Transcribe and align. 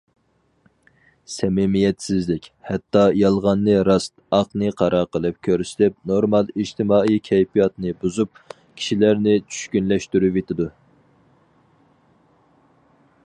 سەمىمىيەتسىزلىك 1.31 2.45
ھەتتا 2.69 3.01
يالغاننى 3.23 3.75
راست، 3.89 4.13
ئاقنى 4.37 4.71
قارا 4.79 5.01
قىلىپ 5.17 5.37
كۆرسىتىپ 5.49 5.97
نورمال 6.13 6.49
ئىجتىمائىي 6.55 7.21
كەيپىياتنى 7.29 7.93
بۇزۇپ، 8.05 8.41
كىشىلەرنى 8.55 9.35
چۈشكۈنلەشتۈرۈۋېتىدۇ. 9.51 10.69